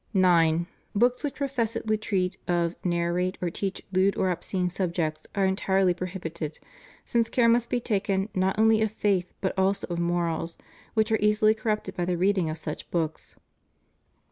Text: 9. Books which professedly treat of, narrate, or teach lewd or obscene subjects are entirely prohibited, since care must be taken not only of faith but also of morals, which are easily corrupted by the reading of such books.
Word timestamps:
9. 0.15 0.65
Books 0.95 1.23
which 1.23 1.35
professedly 1.35 1.95
treat 1.95 2.35
of, 2.47 2.75
narrate, 2.83 3.37
or 3.39 3.51
teach 3.51 3.83
lewd 3.91 4.17
or 4.17 4.31
obscene 4.31 4.67
subjects 4.67 5.27
are 5.35 5.45
entirely 5.45 5.93
prohibited, 5.93 6.57
since 7.05 7.29
care 7.29 7.47
must 7.47 7.69
be 7.69 7.79
taken 7.79 8.27
not 8.33 8.57
only 8.57 8.81
of 8.81 8.91
faith 8.91 9.31
but 9.41 9.53
also 9.59 9.85
of 9.91 9.99
morals, 9.99 10.57
which 10.95 11.11
are 11.11 11.19
easily 11.21 11.53
corrupted 11.53 11.95
by 11.95 12.03
the 12.05 12.17
reading 12.17 12.49
of 12.49 12.57
such 12.57 12.89
books. 12.89 13.35